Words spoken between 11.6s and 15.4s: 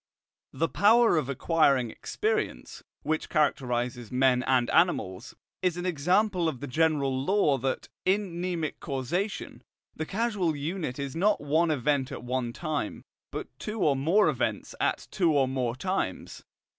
event at one time, but two or more events at two